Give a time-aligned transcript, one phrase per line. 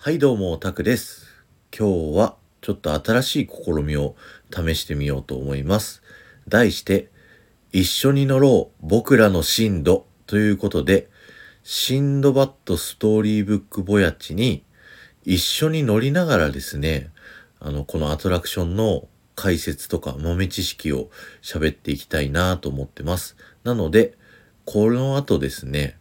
[0.00, 1.26] はいどうも、タクです。
[1.76, 4.14] 今日はちょっと新しい試みを
[4.48, 6.02] 試してみようと思います。
[6.46, 7.10] 題して、
[7.72, 11.10] 一緒に乗ろう僕らの進度ということで、
[11.64, 14.62] シンドバッドストーリーブックボヤッチに
[15.24, 17.10] 一緒に乗りながらですね、
[17.58, 21.10] あの、このアトラクションの解説とか豆知識を
[21.42, 23.36] 喋っていきたいなと思ってます。
[23.64, 24.16] なので、
[24.64, 25.98] この後ですね、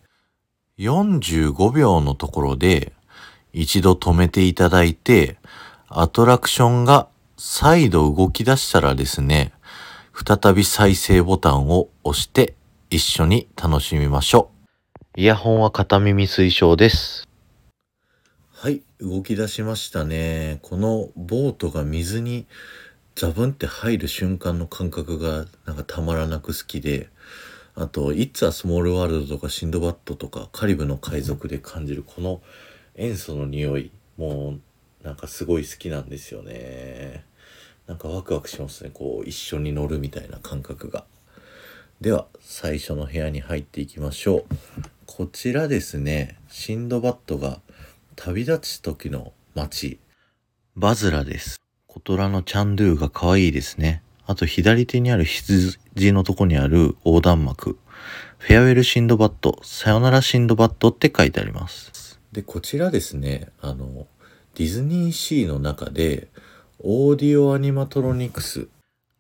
[0.77, 2.93] 45秒のところで
[3.59, 5.37] 一度止めていただいて、
[5.89, 7.07] アトラクションが
[7.37, 9.51] 再度動き出したらですね、
[10.13, 12.53] 再び再生ボタンを押して
[12.91, 14.51] 一緒に楽しみましょ
[15.15, 15.19] う。
[15.19, 17.27] イヤホンは片耳推奨です。
[18.51, 20.59] はい、動き出しましたね。
[20.61, 22.45] このボートが水に
[23.15, 27.09] ザブンって入る瞬間の感覚がなんかたまらなく好きで、
[27.73, 32.41] あと、イッツ・ア・スモール・ワールドとかシンドバッドとかカリブの海賊で感じるこの
[32.97, 34.55] 塩素の匂い、も
[35.03, 37.23] うなんかすごい好きなんですよね。
[37.85, 38.89] なんかワクワクしますね。
[38.93, 41.05] こう一緒に乗るみたいな感覚が。
[42.01, 44.43] では、最初の部屋に入っていきましょう。
[45.05, 47.61] こちらですね、シンドバッドが
[48.15, 49.99] 旅立つ時の街、
[50.75, 51.61] バズラです。
[51.87, 54.03] コトラのチャンドゥが可愛いですね。
[54.25, 55.77] あと左手にある羊
[56.11, 57.77] のとこにある横断幕。
[58.37, 62.06] Farewell シンドバッド、さよならシンドバッドって書いてあります。
[62.31, 64.07] で、こちらですね、あの、
[64.55, 66.27] ディズニーシーの中で、
[66.79, 68.67] Audio-Animatronics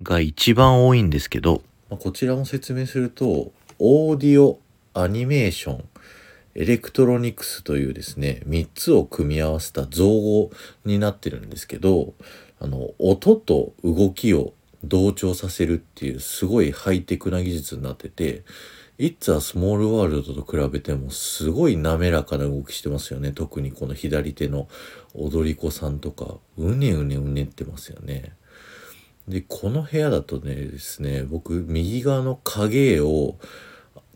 [0.03, 4.59] が一番多いんですけど、まあこちらも説明すると、オーディオ、
[4.93, 5.83] アニメーション、
[6.55, 10.49] エレクトロニクスというですね、3つを組み合わせた造語
[10.85, 12.13] になってるんですけど、
[12.59, 18.43] あの、音と動きを同調させるっていうすごいハイテクな技術になってて、
[18.99, 23.31] It's a Small World と比べてもすごい滑らかな動きしてますよね。
[23.31, 24.67] 特にこの左手の
[25.13, 28.33] 踊り子さんとか、うねうねうねってますよね。
[29.27, 33.37] で、この部屋だとねですね、僕、右側の影を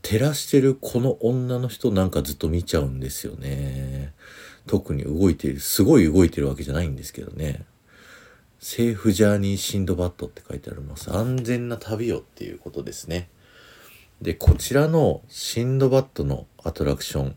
[0.02, 4.14] 照らしてるこの女の人なんかずっと見ちゃうんですよね。
[4.66, 7.66] 特に動いてる、すごい動いてるわけじゃないんですけどね。
[8.60, 11.12] セーフジャーニーシンドバッドって書いてあります。
[11.12, 13.30] 安全な旅をっていうことですね。
[14.22, 17.36] で、こちらのシンドバッドのアトラクション、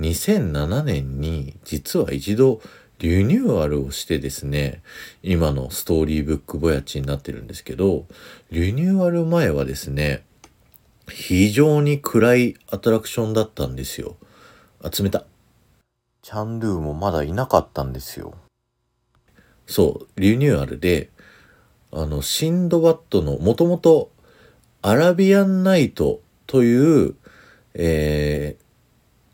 [0.00, 2.60] 2007年に実は一度
[2.98, 4.82] リニューアルをしてですね、
[5.22, 8.06] 今のストーリーブックボヤッチになってるんですけど、
[8.50, 10.24] リニューアル前はですね、
[11.10, 14.16] 非常に暗いアトラクションだったんですよ。
[14.82, 15.26] あ、冷た。
[16.22, 18.34] チャンドゥもまだいなかったんですよ。
[19.66, 21.10] そう、リニューアルで、
[21.90, 24.11] あの、シンドバッドの、もともと、
[24.82, 27.14] アラビアンナイトという、
[27.74, 28.62] えー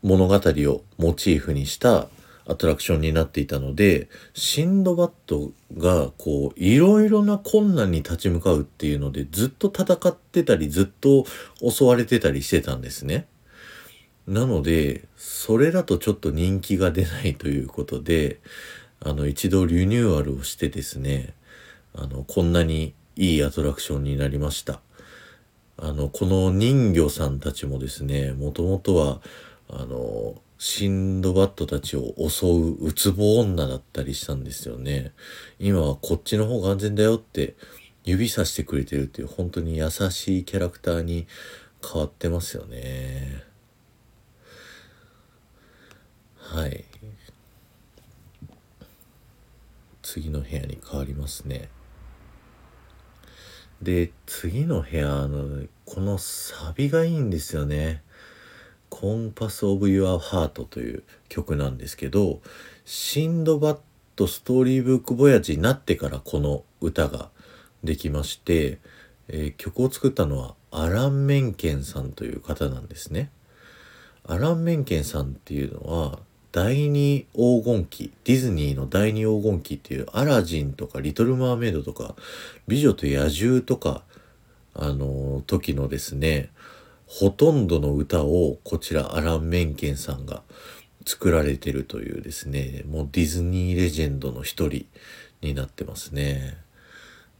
[0.01, 2.07] 物語をモチーフにした
[2.45, 11.25] アトラクションになっていたので、シンドバッドが、こう、いろいろな困難に立ち向かうっていうので、ずっと戦ってたり、ずっと
[11.61, 13.27] 襲われてたりしてたんですね。
[14.25, 18.39] なので、それだとちょっと人気が出ないということで、
[19.01, 21.35] あの、一度リニューアルをしてですね、
[21.93, 24.81] あの、こんなにいいアトラクションになりました。
[25.81, 29.21] あの、この人魚さんたちもですね、もともとは、
[29.69, 35.13] あの、シンドバッドたちを襲うウツボ女だったりしたんですよね。
[35.57, 37.55] 今はこっちの方が安全だよって
[38.03, 41.27] 指さしてくれてるっていう本当に優しいキャラクターに
[41.81, 43.43] 変わってますよね。
[46.35, 46.83] はい。
[50.01, 51.69] 次の部屋に変わりますね。
[53.81, 58.03] で、次の部屋の、このサビがいいんですよね。
[58.89, 62.41] コンパス・オブ・ユア・ハートという曲なんですけど、
[62.85, 63.79] シンドバッ
[64.15, 67.29] ド・ストーリーブック・ボヤジになってからこの歌が
[67.83, 68.79] できまして、
[69.27, 73.31] えー曲を作ったのはアラン・メンケンさんという方なんですね。
[74.25, 76.19] アラン・メンケンさんっていうのは
[76.59, 82.15] 第二黄金期ディズニーの第二黄金期っていうアラジンとかリトル・マーメイドとか
[82.67, 84.03] 美女と野獣とか
[84.73, 86.49] あの時のですね
[87.07, 90.41] ほとんどの歌をこちらアラン・メンケンさんが
[91.05, 94.85] 作られてるというですねもうディズニーレジェンドの一人
[95.39, 96.57] になってますね。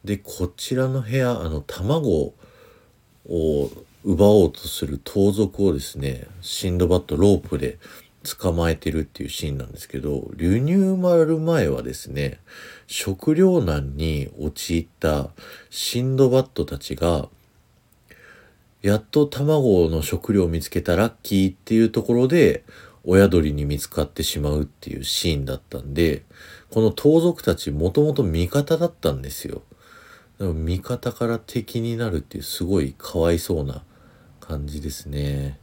[0.06, 2.34] でこちらの部屋あの卵
[3.28, 3.72] を
[4.06, 7.80] 奪おうとする盗賊をですねシンドバッドロープで
[8.24, 12.40] 捕まえてるっていうシーンなんですけど流入丸る前はですね
[12.88, 15.30] 食糧難に陥った
[15.70, 17.30] シンドバッドたちが
[18.82, 22.64] やっと卵の食料を見つけたラッキーっていうところで
[23.04, 26.24] 親鳥に見つかってしまうっていうシーンだったんで、
[26.70, 29.64] この盗賊たちもともと味方だったんですよ。
[30.38, 33.84] でも味方から敵になるっていうすごいかわいそうな
[34.40, 35.60] 感じですね。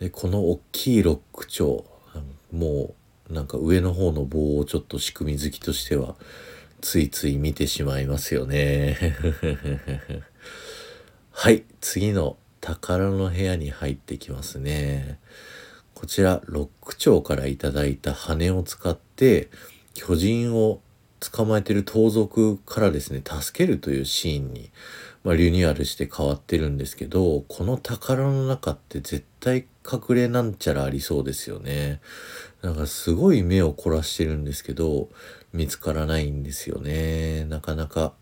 [0.00, 1.84] で、この大きいロック調、
[2.52, 2.94] も
[3.28, 6.14] うなんか上の方の棒をちょっと仕組み好きとしては
[6.80, 8.96] ついつい見てしまいますよね。
[11.30, 15.18] はい、次の宝の部屋に入ってきますね。
[15.94, 19.48] こちら、ロック長からいただいた羽を使って、
[19.94, 20.80] 巨人を
[21.20, 24.70] 捕まえてる盗賊からですね、助けるというシーンに、
[25.24, 32.00] まあ、リニューアルして変わってるんですけど、この宝の中って絶対隠れなんちゃらありそうですよね。
[32.62, 35.08] なんかすごい目を凝らしてるんですけど、
[35.52, 37.44] 見つからないんですよね。
[37.44, 38.14] なかなか。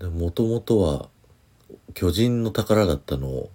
[0.00, 1.10] もともとは
[1.92, 3.50] 巨人の宝だったのを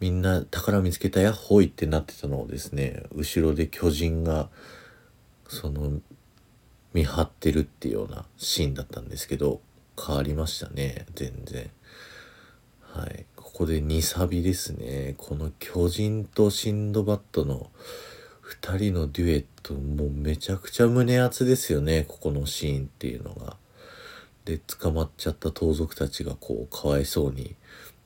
[0.00, 4.50] みんな宝見つけたやっほいってなってたのをですね後ろで巨人が
[5.48, 6.00] その
[6.94, 9.60] 見張ってるっていうようなシーンだったんですけど
[10.00, 11.70] 変わりましたね全然。
[12.80, 13.26] はい。
[13.34, 15.14] ここで2サビですね。
[15.18, 17.70] この巨人とシンドバッドの
[18.62, 23.56] 2人のデュエットもうめちゃくちゃ胸熱ですよねここのシーンっていうのが。
[24.44, 27.56] で捕まっちゃった盗賊たちがこうかわいそうに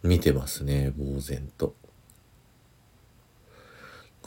[0.02, 1.74] 見てますね呆然と。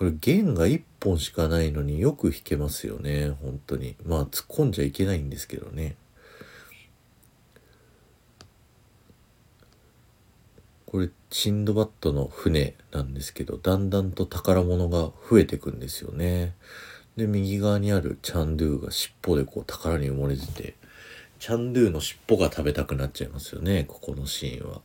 [0.01, 5.95] これ弦が1本しかないのによく弾けますよね本当にまあ突っ込んじゃいけないんですけどね
[10.87, 16.55] これシンドバッドの船なんですけどだんだんと宝物が増えてくんですよね
[17.15, 20.73] で右側にあるチャンドゥが尻尾でこう宝に埋もれてて
[21.37, 24.81] チャンドゥの尻尾が食べたくなっちゃいますよね、ここのシーンは。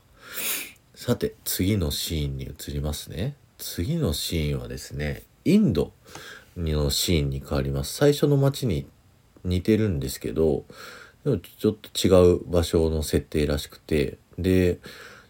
[0.94, 3.34] さて、次のシーンに移りますね。
[3.58, 5.92] 次のシーンはですね、インド
[6.56, 7.94] のシーンに変わります。
[7.94, 8.86] 最初の街に
[9.44, 10.64] 似てるんですけど、
[11.24, 14.78] でもちょっと違う場所の設定らしくて、で、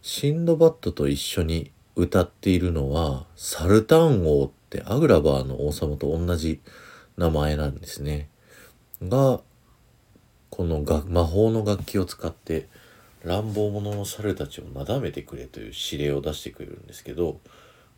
[0.03, 6.61] シンドバッドと一緒に歌っているのは、サルタン王ってアグラバーの王様と同じ
[7.17, 8.29] 名前なんですね。
[9.03, 9.41] が、
[10.51, 12.69] この魔法の楽器を使って
[13.25, 17.41] 乱暴者の猿たちをなだめてくれという指令を出してくれるんですけど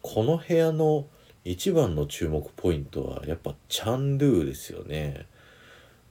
[0.03, 1.07] この部屋の
[1.45, 5.27] 一番の注目ポイントはやっぱチャンドゥですよね。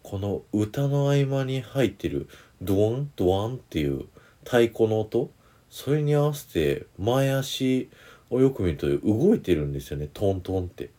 [0.03, 2.27] この歌の合間に入ってる
[2.61, 4.05] ドワンドワンっていう
[4.45, 5.29] 太鼓の音
[5.69, 7.89] それに合わせて前足
[8.29, 10.91] をよく見ると動いてるんですよねトントンって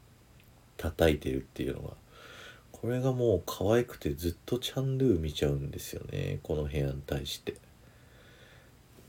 [0.77, 1.95] 叩いてるっていうのが。
[2.81, 7.55] これがもう可愛くてずっとチャンドゥ見ちゃうんですよねこの部屋に対して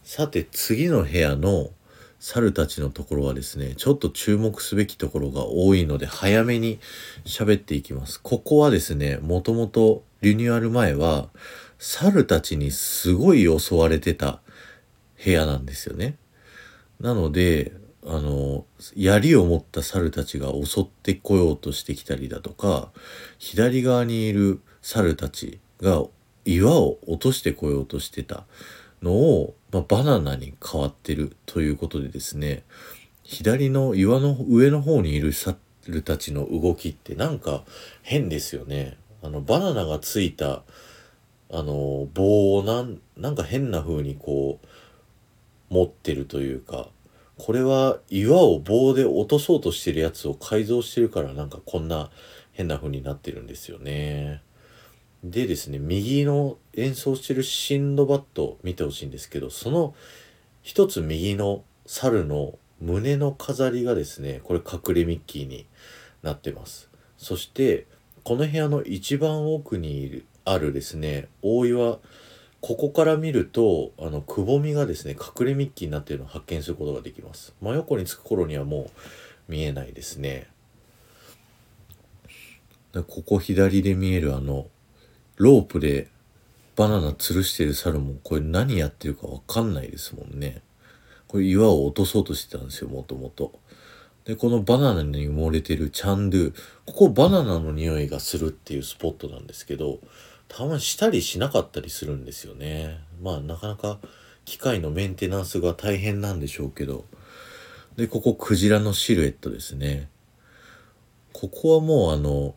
[0.03, 1.69] さて次の部屋の
[2.19, 6.79] 猿たちのところはですねちょっと注目すべきところが多いので早めに
[7.25, 8.19] 喋っていきます。
[8.21, 11.29] ここはですねもともとリニューアル前は
[11.77, 14.41] 猿たちにすごい襲われてた
[15.23, 16.17] 部屋なんですよね。
[16.99, 17.71] なので
[18.05, 22.91] あの槍を持った猿たちが襲ってこようとしてきたりだとか
[23.37, 26.03] 左側にいる猿たちが
[26.43, 28.45] 岩を落としてこようとしてた。
[29.01, 32.63] のを、まあ、バナナに変わってるということでですね
[33.23, 35.57] 左の岩の上の方にいる猿
[36.03, 37.63] たちの動きってなんか
[38.01, 38.97] 変ですよね。
[39.21, 40.63] あのバナナがついた
[41.51, 46.87] あの棒をなんなんか変な風にこう持ってるというか
[47.37, 52.09] これは岩を棒で落とそうとしてるやつを改造してるからなんかこんな
[52.51, 54.41] 変な風になってるんですよね。
[55.23, 59.93] でですね、右の演奏してるシンドバット見てほしいんですけど、その
[60.61, 65.65] 一つ右の猿の胸の飾りがですね、これ隠れミッキーに
[66.23, 66.89] なってます。
[67.17, 67.85] そして、
[68.23, 71.99] この部屋の一番奥にあるですね、大岩
[72.61, 78.89] ここから見るとあのくぼみがですね隠れミッキーになっているのを発見することができます真横につく頃にはも
[79.47, 80.47] う見えないですね
[82.93, 84.67] ここ左で見えるあの
[85.39, 86.07] ロープで
[86.75, 90.61] バナナ吊るしてる猿もこれ何やってるかわかんないですもんね
[91.27, 93.53] これ岩を落とそうとしてたんですよもともと
[94.25, 96.53] でこのバナナに埋もれてるチャンドゥ
[96.85, 99.99] ここバナナの匂いがするっていうスポットなんですけど
[100.49, 102.99] たまにしたりしなかったりするんですよね。
[103.21, 103.99] まあなかなか
[104.45, 107.05] 機械のメンテナンスが大変なんでしょうけど。
[107.95, 110.09] で、ここクジラのシルエットですね。
[111.33, 112.55] ここはもうあの、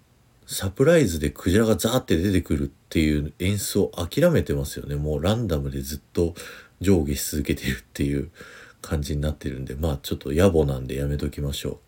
[0.52, 4.96] サプライズでクジラがザーって出てくるっていう演出を諦めてますよね。
[4.96, 6.34] もうランダムでずっと
[6.80, 8.30] 上下し続けてるっていう
[8.82, 11.80] 感じになってるんで、まあちょっと野暮なんでやめときましょ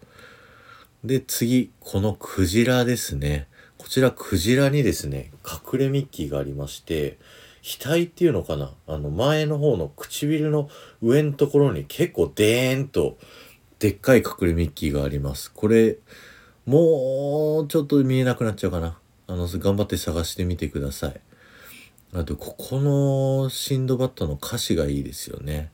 [1.03, 1.09] う。
[1.09, 3.49] で、次、このクジラですね。
[3.77, 7.19] こちらクジラにですね、隠れミッキーがありまして、
[7.63, 8.73] 額っていうのかな？
[8.87, 10.71] あの前の方の唇の
[11.03, 13.19] 上のところに結構デーンと
[13.79, 15.53] でっかい隠れミッキーがあります。
[15.53, 15.99] これ、
[16.67, 18.99] もうちょっと見えなくなっちゃうかな。
[19.27, 21.21] あの、頑張って探してみてください。
[22.13, 25.71] あと、ここのシンドバッドの歌詞がいいですよね。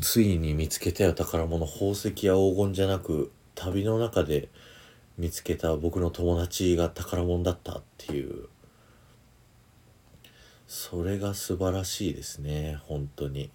[0.00, 4.48] ついに見つけたよ宝物宝石や黄金じゃなく旅の中で
[5.18, 8.46] 見つけた僕の友達が宝物だったっていう
[10.68, 13.50] それが素晴らしいですね本当に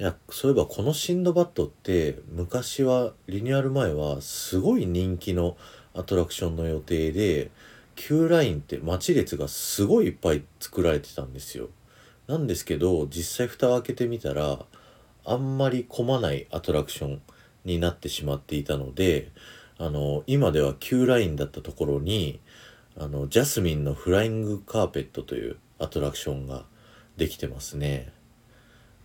[0.00, 5.56] いやそういえばこのシンドバッドって昔はリニューアル前はすごい人気の
[5.92, 7.50] アトラクションの予定で
[7.96, 11.68] Q ラインって待ち列がすごいいっぱい作られてたんですよ。
[12.28, 14.60] なんですけど実際蓋を開けてみたら
[15.24, 17.22] あんまり混まないアトラクション
[17.64, 19.32] になってしまっていたので
[19.78, 22.38] あの今では Q ラインだったところに
[22.96, 26.66] あのジャスミンのフライングカーペットというアトラクションが
[27.16, 28.12] できてますね。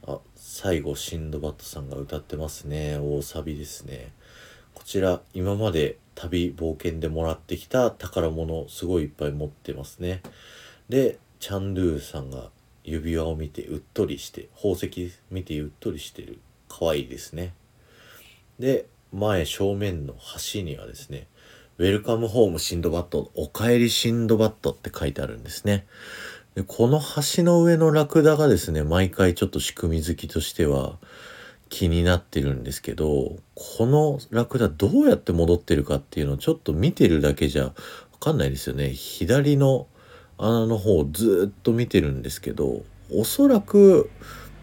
[0.05, 2.97] あ最後シンドバッドさんが歌ってますね。
[2.97, 4.11] 大サビですね。
[4.73, 10.21] こちら今まで旅冒険でもらってきた宝物すごいいっぱい持ってますね。
[10.89, 12.49] でチャンドゥーさんが
[12.83, 17.53] 指輪を見てうっとりして宝石見てうっとりしてる可愛いですね。
[18.59, 20.15] で前正面の
[20.53, 21.27] 橋にはですね
[21.79, 25.87] ウェルカムホームシンドバッド、おかえりシンドバッドって書いてあるんですね。
[26.55, 27.01] でこの
[27.35, 30.97] 橋の上のラクダがですね、毎回ちょっと仕組み好きとしては
[31.69, 37.73] 気になってるんですけど、このラクダどうやって戻ってるかっていうのをちょっと見てるだけじゃわ
[38.19, 38.89] かんないですよね。
[38.89, 39.87] 左の
[40.37, 44.11] 穴の方をずっと見てるんですけど、おそらく、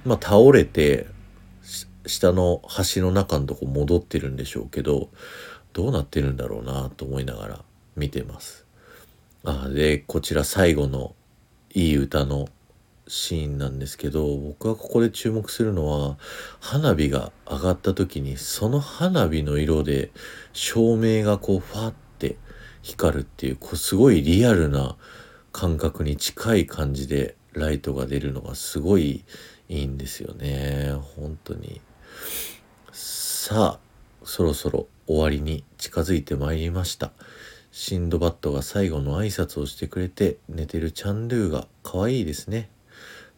[0.04, 1.08] まあ、倒れて、
[2.06, 2.62] 下の
[2.94, 5.08] 橋の中のとこ戻ってるんでしょうけど、
[5.72, 7.64] どうなってるんだろうなと思いながら
[7.96, 8.64] 見てます。
[9.44, 11.14] あでこちら最後の
[11.72, 12.48] いい歌の
[13.06, 16.16] シーンなんですけど僕がここで注目するのは
[16.60, 20.10] 花火が上がった時にその花火の色で
[20.52, 22.36] 照明がこうファって
[22.82, 24.96] 光るっていうこうすごいリアルな
[25.52, 29.24] 感覚に近い感じでライトが出るのがすごい
[29.68, 30.92] いいんですよね。
[31.16, 31.80] 本当に。
[32.92, 33.80] さあ
[34.24, 37.12] そろそろ終わりに近づいてまいりました。
[37.72, 42.68] シンドバッドが最後の挨拶をしてくれて寝てるチャンドゥが可愛いですね。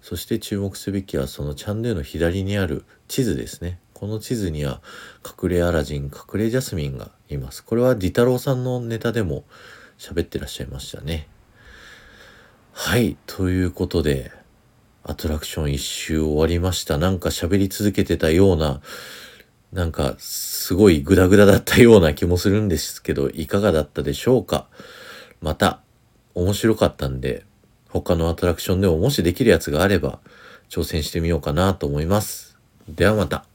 [0.01, 3.79] そして注目すべきはそのチャンドゥの左にある地図ですね。
[3.93, 4.81] この地図には
[5.25, 7.63] 隠れアラジン隠れジャスミンがいます。
[7.63, 9.45] これはディタローさんのネタでも
[9.99, 11.29] 喋ってらっしゃいましたね。
[12.73, 14.33] はいということで
[15.05, 16.97] アトラクション一周終わりました。
[16.97, 18.81] なんか喋り続けてたような
[19.73, 24.67] なんかすごいグダグダだったような気もするんですけど、いかがだったでしょうか？
[25.41, 25.81] また、
[26.35, 27.45] 面白かったんで、
[27.89, 30.19] 他のアトラクションでももしできるやつがあれば、
[30.69, 32.59] 挑戦してみようかなと思います。
[32.89, 33.47] ではまた。